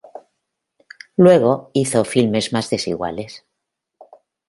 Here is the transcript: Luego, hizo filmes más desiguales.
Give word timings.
Luego, 1.15 1.69
hizo 1.75 2.03
filmes 2.05 2.53
más 2.53 2.71
desiguales. 2.71 3.45